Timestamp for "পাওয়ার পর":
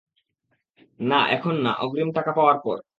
2.31-2.77